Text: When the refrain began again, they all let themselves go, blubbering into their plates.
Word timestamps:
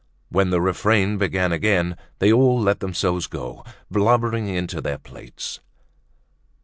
When 0.29 0.49
the 0.49 0.59
refrain 0.59 1.19
began 1.19 1.51
again, 1.51 1.95
they 2.17 2.33
all 2.33 2.59
let 2.59 2.79
themselves 2.79 3.27
go, 3.27 3.63
blubbering 3.91 4.47
into 4.47 4.81
their 4.81 4.97
plates. 4.97 5.59